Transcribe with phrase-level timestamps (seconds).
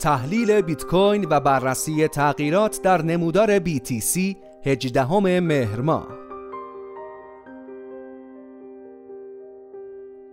[0.00, 4.36] تحلیل بیت کوین و بررسی تغییرات در نمودار BTC
[4.66, 6.17] 18 مهر ماه.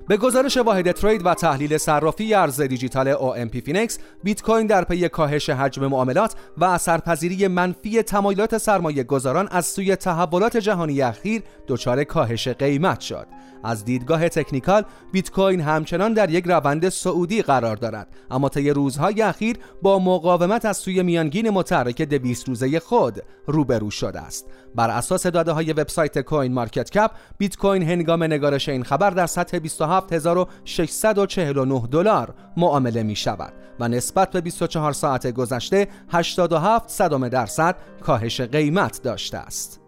[0.07, 5.49] به گزارش واحد ترید و تحلیل صرافی ارز دیجیتال OMPFinex بیت کوین در پی کاهش
[5.49, 12.47] حجم معاملات و اثرپذیری منفی تمایلات سرمایه گذاران از سوی تحولات جهانی اخیر دچار کاهش
[12.47, 13.27] قیمت شد.
[13.63, 18.07] از دیدگاه تکنیکال بیت کوین همچنان در یک روند سعودی قرار دارد.
[18.32, 24.19] اما طی روزهای اخیر با مقاومت از سوی میانگین متحرک 200 روزه خود روبرو شده
[24.19, 24.46] است.
[24.75, 29.25] بر اساس داده های وبسایت کوین مارکت کپ بیت کوین هنگام نگارش این خبر در
[29.25, 29.60] سطح
[30.01, 38.41] 27649 دلار معامله می شود و نسبت به 24 ساعت گذشته 87 صدم درصد کاهش
[38.41, 39.81] قیمت داشته است.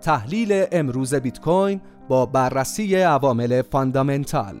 [0.00, 4.60] تحلیل امروز بیت کوین با بررسی عوامل fundamental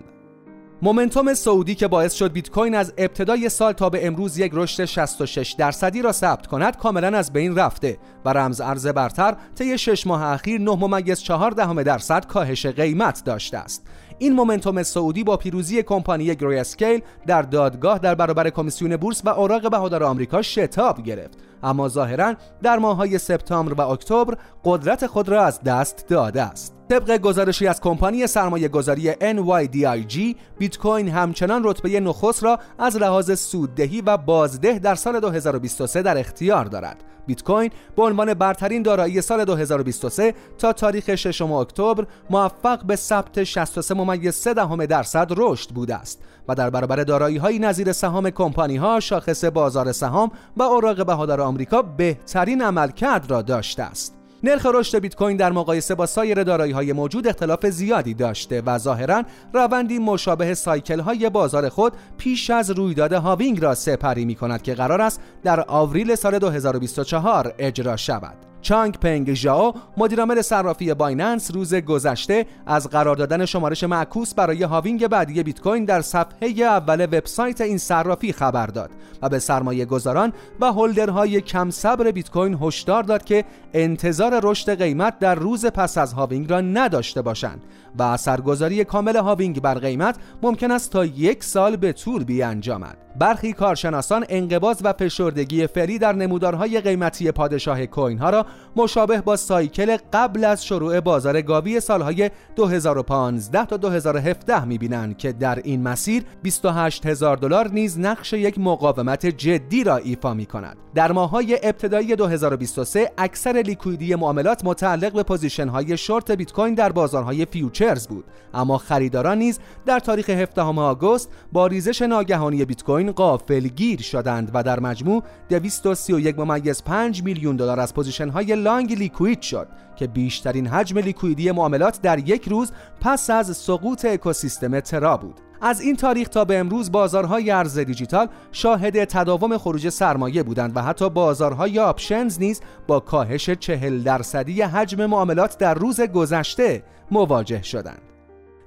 [0.82, 4.84] momentum صعودی که باعث شد بیت کوین از ابتدای سال تا به امروز یک رشد
[4.84, 10.06] 66 درصدی را ثبت کند کاملا از بین رفته و رمز ارز برتر طی 6
[10.06, 13.86] ماه اخیر 9 ممیز 4 دهم درصد کاهش قیمت داشته است.
[14.18, 19.28] این momentum صعودی با پیروزی کمپانی گری اسکیل در دادگاه در برابر کمیسیون بورس و
[19.28, 21.38] اوراق بهادار آمریکا شتاب گرفت.
[21.64, 24.34] اما ظاهرا در ماههای سپتامبر و اکتبر
[24.64, 26.74] قدرت خود را از دست داده است.
[26.88, 33.38] طبق گزارشی از کمپانی سرمایه گذاری NYDIG بیت کوین همچنان رتبه نخست را از لحاظ
[33.40, 37.04] سوددهی و بازده در سال 2023 در اختیار دارد.
[37.26, 43.44] بیت کوین به عنوان برترین دارایی سال 2023 تا تاریخ 6 اکتبر موفق به ثبت
[43.44, 48.30] 63 ممیز 3 دهم درصد رشد بوده است و در برابر دارایی های نظیر سهام
[48.30, 54.23] کمپانی ها شاخص بازار سهام و اوراق بهادار آمریکا بهترین عملکرد را داشته است.
[54.44, 58.78] نرخ رشد بیت کوین در مقایسه با سایر دارایی های موجود اختلاف زیادی داشته و
[58.78, 64.62] ظاهرا روندی مشابه cycle های بازار خود پیش از رویداد halving را سپری می کند
[64.62, 68.53] که قرار است در آوریل سال 2024 اجرا شود.
[68.64, 75.06] چانگ پنگ ژائو مدیرعامل صرافی بایننس روز گذشته از قرار دادن شمارش معکوس برای halving
[75.06, 78.90] بعدی بیت کوین در صفحه اول وبسایت این صرافی خبر داد
[79.22, 84.40] و به سرمایه گذاران و holder های کم صبر بیت کوین هشدار داد که انتظار
[84.42, 87.62] رشد قیمت در روز پس از halving را نداشته باشند
[87.98, 92.96] و اثرگذاری کامل halving بر قیمت ممکن است تا یک سال به طول بیانجامد.
[93.18, 99.36] برخی کارشناسان انقباض و فشردگی فعلی در نمودارهای قیمتی پادشاه کوین ها را مشابه با
[99.36, 106.22] cycle قبل از شروع بازار گاوی سالهای 2015 تا 2017 می‌بینند که در این مسیر
[106.42, 110.76] 28 هزار دلار نیز نقش یک مقاومت جدی را ایفا می کند.
[110.94, 116.92] در ماه‌های ابتدایی 2023 اکثر liquidity معاملات متعلق به position های شورت بیت کوین در
[116.92, 123.12] بازارهای futures بود اما خریداران نیز در تاریخ 17 آگوست با ریزش ناگهانی بیت کوین
[123.12, 128.92] غافل گیر شدند و در مجموع 231 ممیز 5 میلیون دلار از پوزیشن های لانگ
[128.92, 135.16] لیکویید شد که بیشترین حجم لیکویدی معاملات در یک روز پس از سقوط اکوسیستم ترا
[135.16, 140.76] بود از این تاریخ تا به امروز بازارهای ارز دیجیتال شاهد تداوم خروج سرمایه بودند
[140.76, 147.62] و حتی بازارهای options نیز با کاهش چهل درصدی حجم معاملات در روز گذشته مواجه
[147.62, 148.13] شدند.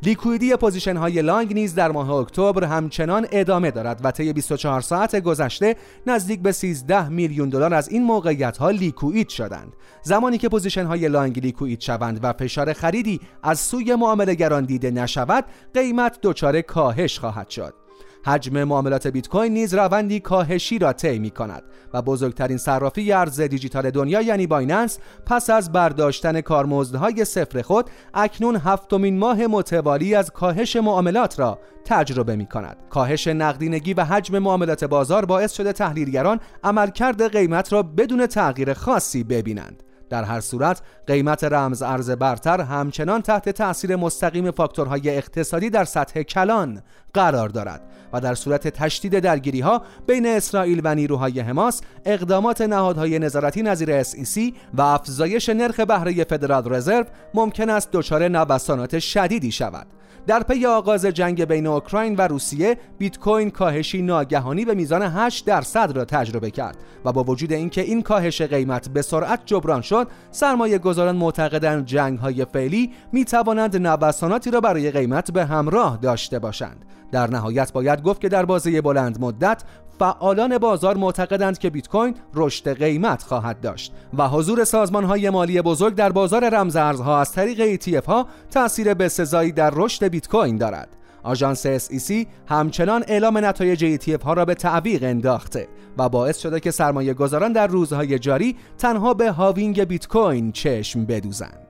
[0.03, 5.16] لیکویدی پوزیشن های لانگ نیز در ماه اکتبر همچنان ادامه دارد و طی 24 ساعت
[5.16, 5.75] گذشته
[6.08, 9.74] نزدیک به 13 میلیون دلار از این موقعیت ها لیکوید شدند.
[10.02, 15.46] زمانی که پوزیشن های لانگ لیکوید شوند و فشار خریدی از سوی معامله دیده نشود
[15.74, 17.87] قیمت دچار کاهش خواهد شد.
[18.27, 23.41] حجم معاملات بیت کوین نیز روندی کاهشی را طی می کند و بزرگترین صرافی ارز
[23.41, 30.31] دیجیتال دنیا یعنی بایننس پس از برداشتن کارمزدهای صفر خود اکنون هفتمین ماه متوالی از
[30.31, 32.77] کاهش معاملات را تجربه می کند.
[32.89, 39.23] کاهش نقدینگی و حجم معاملات بازار باعث شده تحلیلگران عملکرد قیمت را بدون تغییر خاصی
[39.23, 39.83] ببینند.
[40.09, 46.21] در هر صورت قیمت رمز ارز برتر همچنان تحت تاثیر مستقیم فاکتورهای اقتصادی در سطح
[46.21, 46.81] کلان
[47.13, 47.81] قرار دارد
[48.13, 54.04] و در صورت تشدید درگیری ها بین اسرائیل و نیروهای حماس اقدامات نهادهای نظارتی نظیر
[54.04, 59.88] SEC و افزایش نرخ بهره فدرال رزرو ممکن است دچار نوسانات شدیدی شود.
[60.27, 65.45] در پی آغاز جنگ بین اوکراین و روسیه بیت کوین کاهشی ناگهانی به میزان 8
[65.45, 70.07] درصد را تجربه کرد و با وجود اینکه این کاهش قیمت به سرعت جبران شد
[70.31, 76.39] سرمایه گذاران معتقدند جنگ های فعلی می توانند نوساناتی را برای قیمت به همراه داشته
[76.39, 76.86] باشند.
[77.12, 79.63] در نهایت باید گفت که در بازه بلند مدت
[79.99, 85.61] فعالان بازار معتقدند که بیت کوین رشد قیمت خواهد داشت و حضور سازمان های مالی
[85.61, 90.57] بزرگ در بازار رمز ارزها از طریق ETF ها تاثیر بسزایی در رشد بیت کوین
[90.57, 95.67] دارد آژانس SEC همچنان اعلام نتایج ETF ها را به تعویق انداخته
[95.97, 101.05] و باعث شده که سرمایه گذاران در روزهای جاری تنها به هاوینگ بیت کوین چشم
[101.05, 101.67] بدوزند.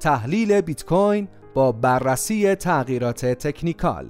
[0.00, 4.06] تحلیل بیت کوین با بررسی تغییرات تکنیکال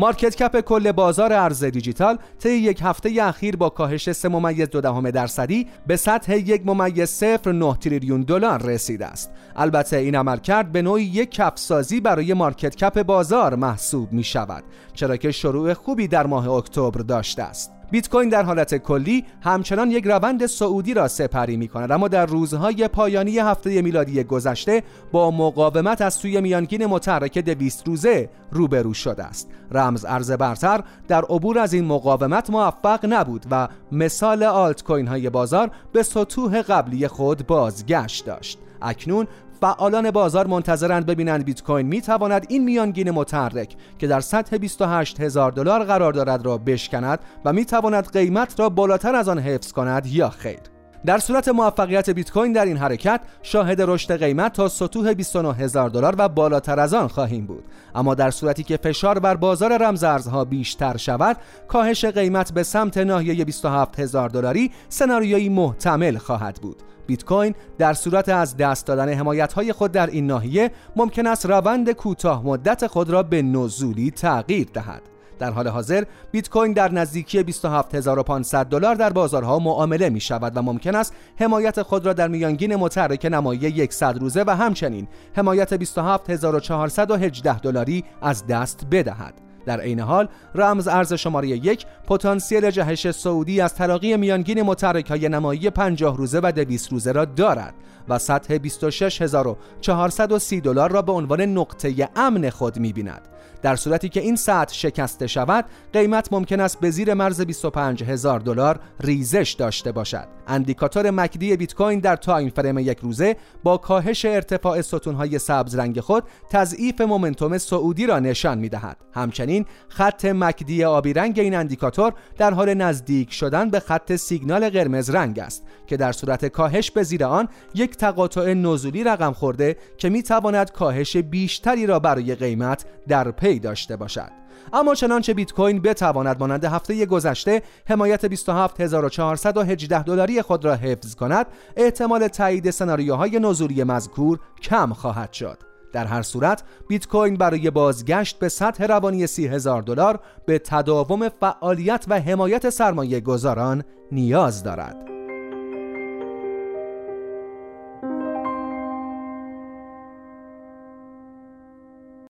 [0.00, 4.80] مارکت کپ کل بازار ارز دیجیتال طی یک هفته اخیر با کاهش 3 ممیز دو
[4.80, 9.30] دهم درصدی به سطح یک ممیز صفر 9 تریلیون دلار رسیده است.
[9.56, 14.64] البته این عملکرد به نوعی یک کفسازی برای مارکت کپ بازار محسوب می شود
[14.94, 17.77] چرا که شروع خوبی در ماه اکتبر داشته است.
[17.90, 22.26] بیت کوین در حالت کلی همچنان یک روند سعودی را سپری می کند اما در
[22.26, 24.82] روزهای پایانی هفته میلادی گذشته
[25.12, 29.50] با مقاومت از سوی میانگین متحرک 200 روزه روبرو شده است.
[29.70, 35.30] رمز ارز برتر در عبور از این مقاومت موفق نبود و مثال آلت کوین های
[35.30, 38.58] بازار به سطوح قبلی خود بازگشت داشت.
[38.82, 39.26] اکنون
[39.60, 45.20] فعالان بازار منتظرند ببینند بیت کوین می تواند این میانگین متحرک که در سطح 28
[45.20, 49.72] هزار دلار قرار دارد را بشکند و می تواند قیمت را بالاتر از آن حفظ
[49.72, 50.77] کند یا خیر.
[51.06, 55.90] در صورت موفقیت بیت کوین در این حرکت شاهد رشد قیمت تا سطوح 29 هزار
[55.90, 57.64] دلار و بالاتر از آن خواهیم بود.
[57.94, 61.36] اما در صورتی که فشار بر بازار رمزارزها بیشتر شود
[61.68, 66.82] کاهش قیمت به سمت ناحیه 27 هزار دلاری سناریویی محتمل خواهد بود.
[67.06, 71.46] بیت کوین در صورت از دست دادن حمایت های خود در این ناحیه ممکن است
[71.46, 75.02] روند کوتاه مدت خود را به نزولی تغییر دهد.
[75.38, 80.62] در حال حاضر بیت کوین در نزدیکی 27500 دلار در بازارها معامله می شود و
[80.62, 87.58] ممکن است حمایت خود را در میانگین متحرک نمایی 100 روزه و همچنین حمایت 27418
[87.58, 89.34] دلاری از دست بدهد.
[89.66, 95.28] در عین حال رمز ارز شماره یک پتانسیل جهش سعودی از تلاقی میانگین متحرک های
[95.28, 97.74] نمایی 50 روزه و 200 روزه را دارد.
[98.08, 103.28] و سطح 26430 دلار را به عنوان نقطه امن خود می‌بیند.
[103.62, 108.40] در صورتی که این سطح شکسته شود قیمت ممکن است به زیر مرز 25 هزار
[108.40, 114.24] دلار ریزش داشته باشد اندیکاتور مکدی بیت کوین در تایم فریم یک روزه با کاهش
[114.24, 120.84] ارتفاع ستونهای سبز رنگ خود تضعیف مومنتوم صعودی را نشان می دهد همچنین خط مکدی
[120.84, 125.96] آبی رنگ این اندیکاتور در حال نزدیک شدن به خط سیگنال قرمز رنگ است که
[125.96, 131.16] در صورت کاهش به زیر آن یک تقاطع نزولی رقم خورده که می تواند کاهش
[131.16, 134.30] بیشتری را برای قیمت در پی داشته باشد
[134.72, 141.46] اما چنانچه بیت کوین بتواند مانند هفته گذشته حمایت 27418 دلاری خود را حفظ کند
[141.76, 145.58] احتمال تایید سناریوهای نزولی مذکور کم خواهد شد
[145.92, 151.28] در هر صورت بیت کوین برای بازگشت به سطح روانی 30 هزار دلار به تداوم
[151.28, 155.17] فعالیت و حمایت سرمایه گذاران نیاز دارد.